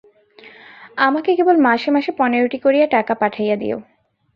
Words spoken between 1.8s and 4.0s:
মাসে পনেরোটি করিয়া টাকা পাঠাইয়া দিয়ো।